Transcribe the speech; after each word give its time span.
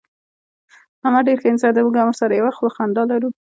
احمد 1.03 1.23
ډېر 1.27 1.37
ښه 1.41 1.47
انسان 1.51 1.71
دی. 1.73 1.81
موږ 1.85 1.95
هم 1.99 2.07
ورسره 2.09 2.33
یوه 2.39 2.55
خوله 2.57 2.71
خندا 2.75 3.03
لرو. 3.11 3.29